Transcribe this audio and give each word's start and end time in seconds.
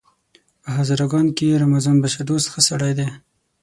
په 0.63 0.69
هزاره 0.77 1.05
ګانو 1.11 1.31
کې 1.37 1.59
رمضان 1.63 1.95
بشردوست 2.03 2.47
ښه 2.53 2.59
سړی 2.69 2.91
دی! 2.97 3.07